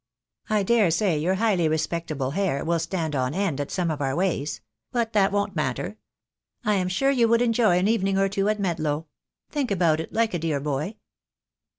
I 0.49 0.63
daresay 0.63 1.19
your 1.19 1.35
highly 1.35 1.67
respectable 1.67 2.31
hair 2.31 2.65
will 2.65 2.79
stand 2.79 3.15
on 3.15 3.35
end 3.35 3.61
at 3.61 3.69
some 3.69 3.91
of 3.91 4.01
our 4.01 4.15
ways— 4.15 4.59
but 4.91 5.13
that 5.13 5.31
won't 5.31 5.55
matter. 5.55 5.99
I 6.65 6.73
am 6.73 6.87
sure 6.87 7.11
you 7.11 7.27
would 7.27 7.43
enjoy 7.43 7.77
an 7.77 7.87
evening 7.87 8.17
or 8.17 8.27
two 8.27 8.49
at 8.49 8.59
Medlow. 8.59 9.05
Think 9.51 9.69
about 9.69 9.99
it, 9.99 10.11
like 10.11 10.33
a 10.33 10.39
dear 10.39 10.59
boy." 10.59 10.95